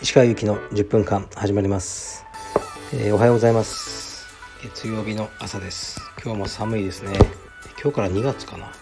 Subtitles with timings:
[0.00, 2.24] 石川由紀の10分間始まります、
[2.92, 4.26] えー、おはようございます。
[4.64, 6.00] 月曜日の朝です。
[6.24, 7.12] 今日も寒いですね。
[7.80, 8.72] 今日から2月かな。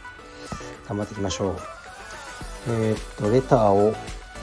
[0.89, 1.57] 頑張っていきましょう。
[2.69, 3.95] えー、っとレターを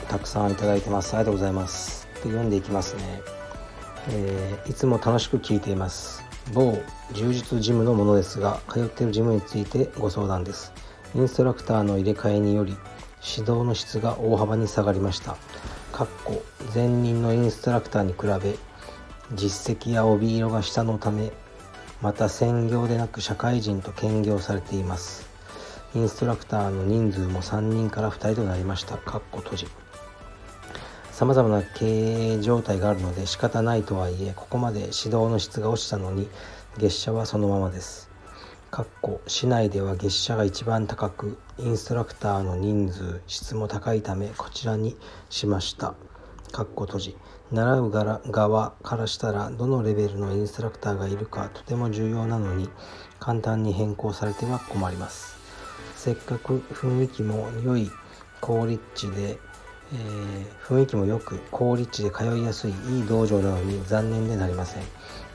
[0.08, 1.16] たくさんいただいてます。
[1.16, 2.06] ありがとうございます。
[2.14, 3.22] で読んでいきますね、
[4.10, 6.27] えー、いつも楽しく聞いています。
[6.52, 6.78] 某
[7.12, 10.72] 充実ジムのものですが通っているジムについてご相談です。
[11.14, 12.76] インストラクターの入れ替えにより
[13.22, 15.36] 指導の質が大幅に下がりました。
[15.92, 16.42] かっこ
[16.74, 18.56] 前任のインストラクターに比べ
[19.34, 21.32] 実績や帯色が下のため
[22.00, 25.28] また専業でなく社会人と兼業されています。
[25.94, 28.98] インストラクターの人数も3人から2人となりました。
[28.98, 29.68] かっこ閉じ。
[31.18, 36.28] さまざまな経営状態があるので仕方ないとはいえここまで指導の質が落ちたのに
[36.78, 38.08] 月謝はそのままです。
[38.70, 44.96] かっこ市内では月謝が一番高くインストラクターの人数質も高いためこちらに
[45.28, 45.94] しました。
[46.52, 47.16] かっこ閉じ。
[47.50, 52.70] 習う側からしたらどのレベルのインストラクターがいるかとても重要なのに
[53.18, 55.36] 簡単に変更されては困ります。
[55.96, 57.90] せっかく雰囲気も良い
[58.40, 59.40] 高立地で
[59.92, 64.82] えー、雰囲気も良く高立地で通いやすいいい道場なのに残念でなりません。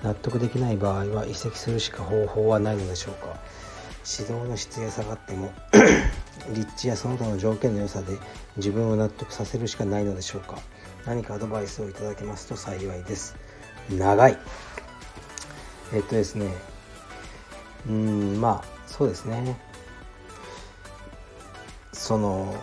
[0.04, 3.40] 納得できない場合は移籍するしか方法はないのでしょうか。
[4.06, 5.54] 指導の質が下がっても
[6.54, 8.18] 立地やその他の条件の良さで
[8.58, 10.58] 自分を納得させるしかないのでしょうか。
[11.06, 13.36] 何かアドバイスをいただけますと幸いです。
[13.90, 14.38] 長い。
[15.94, 16.54] えっとですね。
[17.88, 19.58] うんまあそうですね。
[21.92, 22.54] その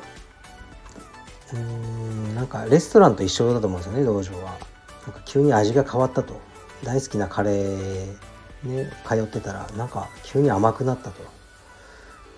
[1.55, 4.59] うんなんかレストランと一緒だと思うんですよね道場は。
[5.07, 6.41] なんか急に味が変わったと。
[6.85, 8.17] 大好きなカレー
[8.65, 11.41] ね通ってたらなんか急に甘くなったと。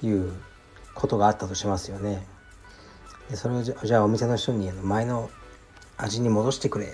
[0.04, 0.32] いう
[0.94, 2.26] ことがあったとしますよね。
[3.30, 5.30] でそれをじゃあお店の人に前の
[5.96, 6.86] 味に戻してくれ。
[6.86, 6.88] っ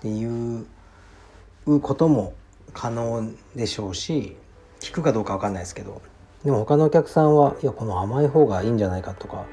[0.00, 0.66] ていう
[1.80, 2.34] ことも
[2.72, 4.36] 可能でしょうし
[4.80, 6.00] 聞くかどうか分かんないですけど。
[6.44, 9.46] でも他のお客さんはいやこの甘い方がいいんじゃないかとか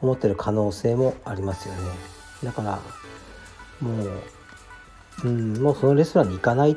[0.00, 1.80] 思ってる可能性もありますよね。
[2.44, 2.80] だから
[3.80, 4.22] もう
[5.24, 6.76] うんもうそのレストランに行かないっ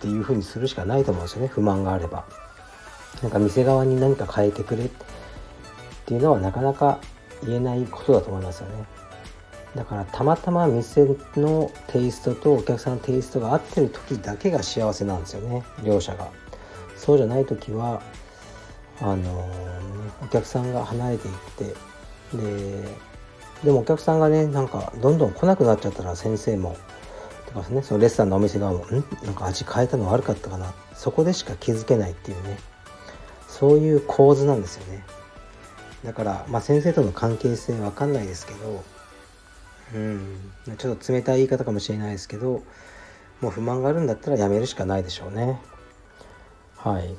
[0.00, 1.48] ていうふうにするしかないと思うんですよね。
[1.48, 2.24] 不満があれば。
[3.22, 4.90] なんか店側に何か変えてくれっ
[6.06, 6.98] ていうのはなかなか
[7.44, 8.84] 言えないことだと思いますよね。
[9.76, 15.62] だからたまたま店のテイストとお客さんのテイストが合ってる時だけが幸せなんですよね。
[15.82, 16.28] 両者が。
[16.96, 18.02] そうじゃない時は
[19.00, 19.48] あの、
[20.22, 21.74] お客さんが離れていって
[22.34, 22.96] で
[23.64, 26.76] でもお客さんがねなんかどんどん来なくなっちゃったら先生も。
[27.46, 29.04] とかねそのレストランのお店側も「ん？
[29.24, 32.58] なんか味変えたの悪かったかな」そこでしか気づけないっていうね。
[33.48, 35.04] そういう構図なんですよね。
[36.04, 38.82] だから、まあ、先生との関係性わかんないですけど
[39.94, 40.52] うん。
[40.78, 42.62] ちょっと冷たい言い方かもしれないですけど
[43.40, 45.60] もう不満があるんだったらやめるしかないでしょうね。
[46.76, 47.14] はい。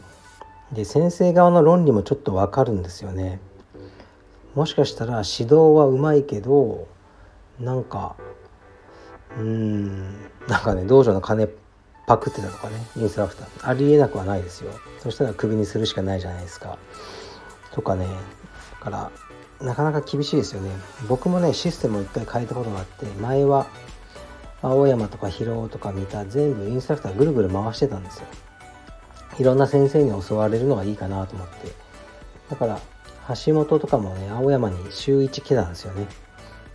[0.74, 3.40] で先生側の論理もちょっとわかるんですよね。
[4.56, 6.88] もしかしたら指導はうまいけど
[7.60, 8.16] なんか
[9.38, 10.14] うーん
[10.48, 11.48] なんかね道場の金
[12.06, 13.70] パクってたとかねインストラクター。
[13.70, 14.72] ありえなくはないですよ。
[15.00, 16.78] そしたらクビにするしかないじゃないですか。
[17.72, 18.08] とかね。
[18.80, 19.12] だか
[19.60, 20.70] らなかなか厳しいですよね。
[21.08, 23.68] 僕もねシステムを一回変えたことがあって前は
[24.62, 28.26] 青山とか広尾とか見た全部インストラクターぐるぐる回してたんですよ。
[29.40, 31.72] いろんな先生に教われるのがいいかなと思って。
[32.50, 32.80] だから
[33.46, 36.08] 橋本とかもね、青山に週1来たんですよね。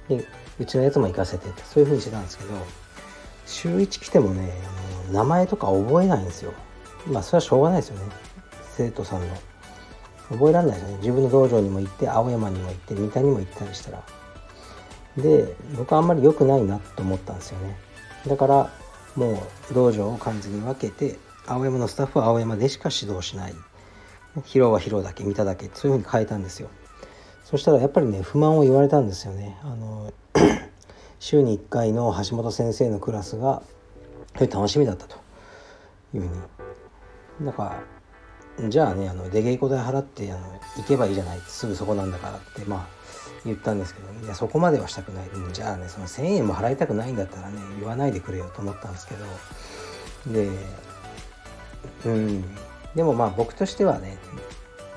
[0.08, 0.24] で、
[0.58, 2.50] うちのやつも行かせてってそういう風にしてたんですけど、
[3.46, 4.52] 週1来てもね、
[5.06, 6.52] あの名前とか覚えないんですよ。
[7.06, 8.12] まあ、それはしょうがないですよね。
[8.76, 9.26] 生徒さんの。
[10.30, 10.96] 覚えられないですよね。
[10.98, 14.02] 自分の道場にも行って、青山にも行って、三田にも行ったりしたら。
[15.16, 17.76] で、僕はあんまり良くないなと思ったんですよね。
[18.26, 18.70] だから、
[19.16, 23.54] もう道場を完全に分けて、青山のスタッフは青山でしか指導しない。
[24.36, 26.68] 疲労は疲労だけ見ただけそういうふうに変えたんですよ。
[27.44, 29.58] そしたらやっぱりね不満を言われたんですよね。
[29.62, 30.12] あの
[31.18, 33.62] 週に1回の橋本先生のクラスが
[34.38, 35.16] 楽しみだったと。
[36.14, 36.28] いうふう
[37.40, 37.46] に。
[37.46, 37.82] だか
[38.58, 40.40] らじゃあねあの出稽古代払ってあの
[40.76, 41.40] 行けばいいじゃない。
[41.46, 42.86] すぐそこなんだからってまあ
[43.44, 49.24] 言ったんですけどいやそこまではしたくない、じゃあねその1,000円も払いたくないんだったらね言わないでくれよと思ったんですけど。
[50.32, 50.48] で
[52.06, 52.44] うん。
[52.98, 54.18] でもまあ僕としてはね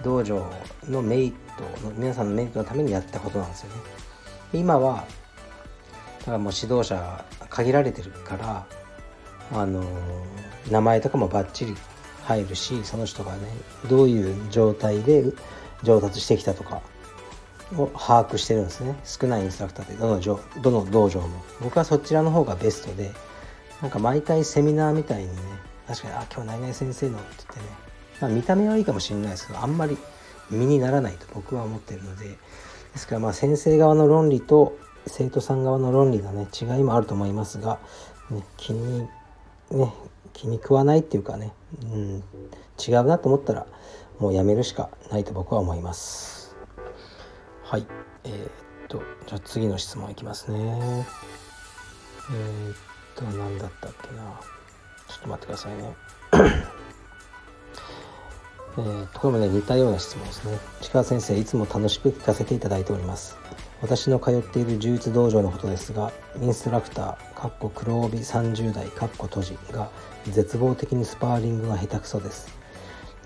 [0.03, 0.51] 道場
[0.89, 3.75] のメリットの皆さんのメリットのためにやったことなんですよね。
[4.53, 5.06] 今は
[6.21, 8.65] だからもう指導者限られてるから
[9.53, 9.83] あの
[10.71, 11.75] 名前とかもバッチリ
[12.24, 13.42] 入るしその人がね
[13.88, 15.24] どういう状態で
[15.83, 16.81] 上達してきたとか
[17.77, 18.95] を把握してるんですね。
[19.03, 20.19] 少ないインストラクターってどの
[20.63, 21.44] どの道場も。
[21.62, 23.12] 僕はそちらの方がベストで
[23.80, 25.36] なんか毎回セミナーみたいにね
[25.88, 27.90] 確かに「あ今日何々先生の」って言ってね、
[28.21, 29.97] まあ、見た目はいいかもしれないですけどあんまり
[30.50, 32.38] 身にならないと僕は思ってるのでで
[32.95, 34.77] すからまあ先生側の論理と
[35.07, 37.79] 生徒さん側の論理のね違いもあると思いますが、
[38.29, 39.07] ね、気に
[39.71, 39.94] ね
[40.33, 41.53] 気に食わないっていうかね、
[41.83, 42.23] うん、
[42.79, 43.65] 違うなと思ったら
[44.19, 46.56] もうやめるしかないと僕は思います。
[47.63, 47.88] はい。
[48.24, 51.06] えー、っとじゃあ次の質問いきますね。
[52.31, 52.75] えー、っ
[53.15, 54.39] と何だったっけな。
[55.07, 56.81] ちょっと待ってくださいね。
[58.77, 60.57] えー、これもね似たような質問ですね。
[60.81, 63.38] 市川先生いつも楽しく聞かせていただいております。
[63.81, 69.89] 私の通っている柔術道場のことですがインストラクターかっこ黒帯30代かっこ閉じが
[70.29, 72.47] 絶望的にスパーリングが下手くそです。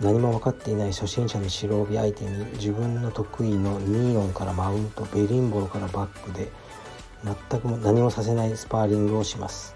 [0.02, 6.52] 何も分かっていない初心者の白帯相手に自分の得意のニーオンからマウントベリンボロからバックで
[7.24, 9.76] 全く何もさせないスパーリングをします。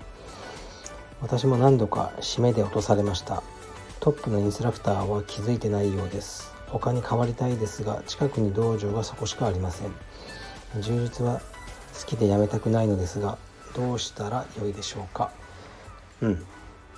[1.21, 3.43] 私も何度か締めで落とされました。
[3.99, 6.53] トップのインストラクターは気づいてないようです。
[6.67, 9.91] 他に変わりたいですが近くに道場はそこしかありません。
[10.81, 11.41] 充実は
[11.99, 13.37] 好きでやめたくないのですが
[13.75, 15.31] どうしたら良いでしょうか？
[16.21, 16.45] うん。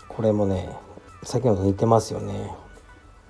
[0.07, 0.69] これもね
[1.23, 2.51] 先ほど似てますよね、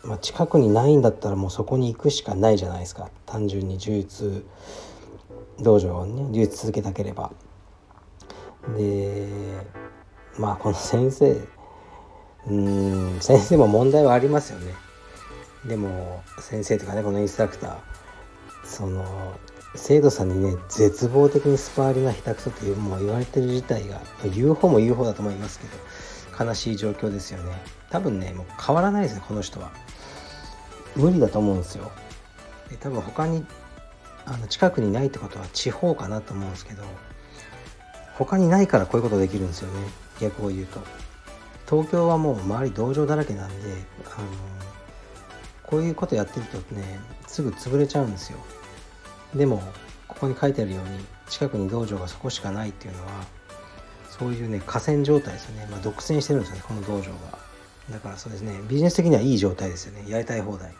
[0.03, 3.09] まあ、近くにないんだったらもうそこに行くしかないじゃないですか。
[3.25, 4.43] 単純に充実
[5.59, 7.31] 道場をね充実続けたければ。
[8.75, 9.29] で
[10.37, 11.39] まあこの先生
[12.47, 14.73] うーん先生も問題はありますよね。
[15.65, 17.75] でも先生とかねこのインストラクター。
[18.63, 19.35] その
[19.75, 24.01] 生徒さんにね絶望的にスパーリンが下手くそっていうもう言われてる自体が
[24.33, 25.67] 言う方も言う方だと思いますけ
[26.37, 27.53] ど悲しい状況ですよね。
[27.89, 29.71] 多分ねもう変わらないですねこの人は。
[30.95, 31.91] 無理だと思うんですよ。
[32.69, 33.45] で多分他に
[34.25, 36.83] あの近くにないってことは地方かなと思うんですけど
[38.15, 39.79] 他にないからこういうことできるんですよね。
[40.19, 40.79] 逆を言うと。
[41.71, 43.71] 東京はもう周り道場だらけなんで
[44.05, 44.27] あの
[45.63, 48.39] こういうことやってるとねすぐ潰れちゃうんですよ。
[49.33, 49.63] でも
[50.09, 53.11] ここに書いてあるように近くに道場がそこしかないっていうのは
[54.09, 57.39] そういうね河川状態ですよね、まあ、独占してるんですよねこの道場が。
[57.89, 60.11] だからそうですねビジネス的にはいい状態ですよね。
[60.11, 60.73] やりたい放題。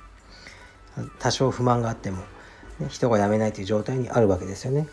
[1.19, 2.17] 多少不満があっても、
[2.79, 4.89] ね、人が辞めないという状態にあるわけですよね。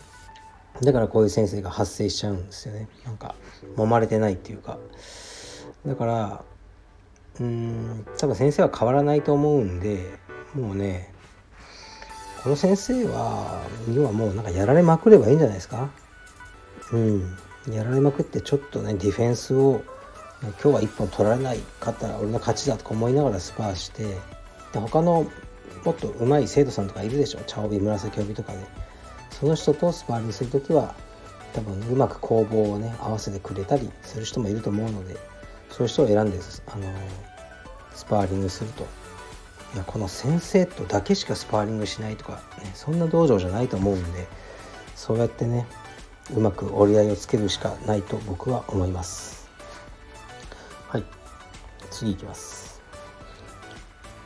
[0.81, 2.87] だからこういう先生が発生しちゃうんですよね。
[3.03, 3.35] なんか
[3.75, 4.77] 揉まれてないっていうか。
[5.85, 6.43] だから
[7.39, 10.05] うん多分先生は変わらないと思うんで
[10.55, 11.13] もうね
[12.43, 15.89] この先生はにはもうなんかやられまくればいいんじゃないですか？
[16.93, 17.37] うん。
[17.69, 19.83] やられまくってちょっとねディフェンスを
[20.41, 24.05] 今日は1本取られないかったら俺の勝ちだとか思いながらスパーして
[24.71, 25.27] で他の
[25.83, 27.39] もっと上手い生徒さんとかいるでしょ？
[27.45, 28.59] 茶帯紫帯とかで
[29.31, 30.95] その人とスパーリングする時は
[31.53, 35.17] 多分うまく攻防をね合わせてくれたりする人もいると思うので
[35.69, 36.91] そういう人を選んであの
[37.93, 38.85] スパーリングすると。
[39.75, 44.27] いやこの先生とだけしかスパーリングしないとか、ね、そんな道場じゃないと思うんで
[44.95, 45.67] そうやってね
[46.35, 49.47] うまく折り合いをつけるしかないと僕は思います。
[50.87, 51.03] はい。
[51.91, 52.81] 次いきます。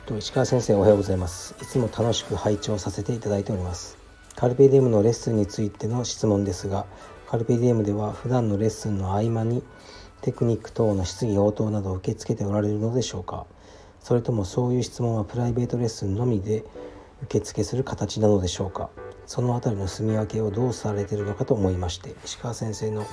[0.06, 1.54] と石川先生おはようございます。
[1.62, 3.96] いつも楽しく拝聴させていただいております。
[4.36, 6.86] カルペディウムのレッスンについての質問ですが
[7.28, 9.62] カルペディウムでは普段のレッスンの合間に
[10.24, 13.44] テクニック等の質疑応答などを受け付けておられるのでしょうか。
[14.00, 16.64] それともそういう質問はプライベートレッスンのみで
[17.24, 18.88] 受付する形なのでしょうか。
[19.26, 23.06] その辺りの住み分けをどうされてるのかと思いまして石川先生の、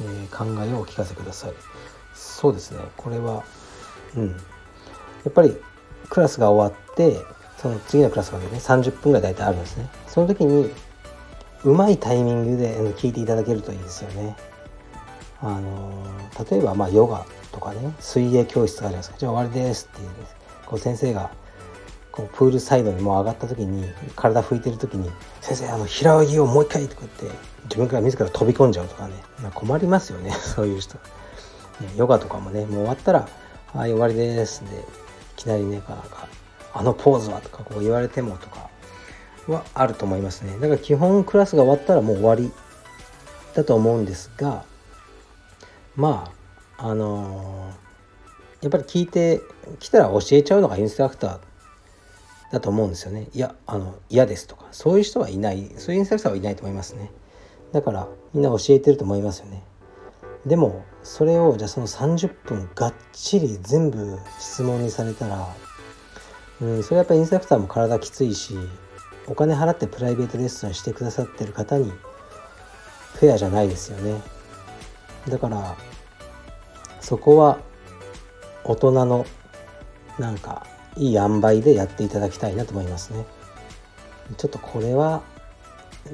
[0.00, 1.52] えー、考えをお聞かせください。
[2.14, 2.80] そうですね。
[2.96, 3.44] これは
[4.16, 4.30] うん。
[4.30, 4.34] や
[5.28, 5.56] っぱり
[6.08, 7.16] クラスが終わって
[7.58, 9.88] その次のクラスまでね30分ぐらい大体あるんですね。
[10.08, 10.68] その時に
[11.62, 14.36] うまいタイミングで聞いていただけるといいですよね。
[15.44, 15.92] あの
[16.50, 19.16] 例えばまあヨガとかね水泳教室があるじゃないですか。
[19.18, 20.08] じゃあ終わりですっていう
[20.64, 21.30] こう先生が
[22.10, 23.84] こうプールサイドにもう上がった時に
[24.16, 25.10] 体拭いてる時に
[25.42, 30.30] 「先生あの平泳ぎをもう一回」とか言って自分から自ら飛び込んじゃうとかね、まあ、困りますよね。
[30.40, 31.00] そういう人、ね、
[31.96, 33.28] ヨガとかもねもう終わったら
[33.74, 34.80] 「はい終わりです」でい
[35.36, 36.26] きなりねなんか
[36.72, 38.70] 「あのポーズは?」とかこう言われてもとか
[39.46, 40.54] はあると思いますね。
[40.58, 42.50] だから基本クラスが終わったらもう終わり
[43.54, 44.64] だと思うんですが
[45.96, 46.32] ま
[46.78, 49.40] ああのー、やっぱり聞いて
[49.78, 51.40] きたら教えちゃうのがインストラクター
[52.52, 53.28] だと思うんですよね。
[53.32, 57.10] いやあの嫌ですとかそういう人はいないそういうインストラクターはいないと思いますね。
[57.72, 59.62] だからみんな教えてると思いますよね。
[60.46, 65.48] でもそれをじゃあその30分がっちり全部質問にされたら
[66.60, 68.54] うん、それはやっぱりインストラクターも体きついし
[69.26, 71.92] お金払ってプライベートレッスンしてくださってる方に
[73.14, 74.20] フェアじゃないですよね。
[75.28, 75.76] だから
[77.00, 77.58] そこは
[78.64, 79.26] 大人の
[80.18, 80.66] なんか
[80.96, 83.24] いい塩梅でやっていただきたいなと思いますね。
[84.36, 85.22] ちょっとこれは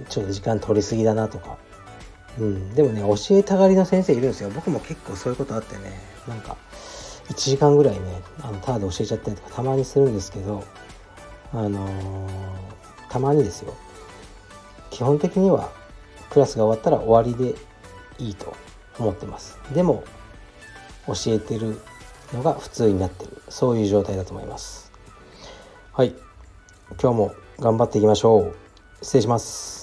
[0.09, 1.59] ちょっと時間取りすぎだなとか。
[2.39, 2.75] うん。
[2.75, 4.51] でもね教えたがりの先生いるんですよ。
[4.51, 6.57] 僕も結構そういうことあってねなんか
[7.29, 10.65] 1時間ぐらいねあのタダで教えちゃったりとかたまにするんですけど
[11.53, 12.31] あのー、
[13.09, 13.75] たまにですよ。
[14.91, 15.71] 基本的には
[16.31, 17.55] クラスが終わったら終わりで
[18.19, 18.55] いいと。
[19.01, 19.59] 思ってます。
[19.75, 20.05] でも
[21.07, 21.81] 教えてる
[22.33, 23.43] のが普通になってる。
[23.49, 24.93] そういう状態だと思います。
[25.93, 26.15] はい。
[27.01, 28.57] 今日も頑張っていきましょう。
[29.03, 29.80] 失礼します。